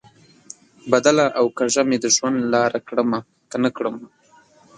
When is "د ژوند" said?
2.03-2.37